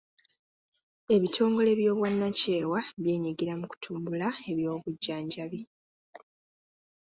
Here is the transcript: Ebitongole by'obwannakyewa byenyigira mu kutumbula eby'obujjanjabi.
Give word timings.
Ebitongole 1.15 1.71
by'obwannakyewa 1.79 2.79
byenyigira 3.01 3.53
mu 3.59 3.65
kutumbula 3.71 4.27
eby'obujjanjabi. 4.51 5.59